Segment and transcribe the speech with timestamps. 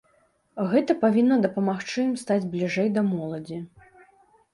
[0.69, 3.59] Гэта павінна дапамагчы ім стаць бліжэй да моладзі.